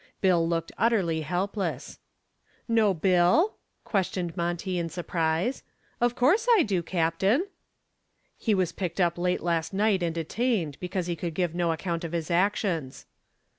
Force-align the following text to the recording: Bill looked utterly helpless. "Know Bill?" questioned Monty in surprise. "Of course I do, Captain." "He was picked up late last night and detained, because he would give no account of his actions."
Bill 0.19 0.47
looked 0.49 0.71
utterly 0.79 1.21
helpless. 1.21 1.99
"Know 2.67 2.91
Bill?" 2.91 3.57
questioned 3.83 4.35
Monty 4.35 4.79
in 4.79 4.89
surprise. 4.89 5.61
"Of 6.01 6.15
course 6.15 6.47
I 6.57 6.63
do, 6.63 6.81
Captain." 6.81 7.45
"He 8.35 8.55
was 8.55 8.71
picked 8.71 8.99
up 8.99 9.15
late 9.19 9.43
last 9.43 9.75
night 9.75 10.01
and 10.01 10.15
detained, 10.15 10.79
because 10.79 11.05
he 11.05 11.19
would 11.21 11.35
give 11.35 11.53
no 11.53 11.71
account 11.71 12.03
of 12.03 12.13
his 12.13 12.31
actions." 12.31 13.05